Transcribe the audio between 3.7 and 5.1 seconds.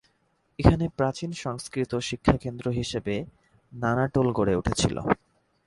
নানা টোল গড়ে উঠেছিল।